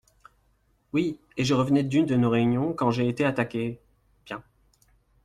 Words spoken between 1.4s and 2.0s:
je revenais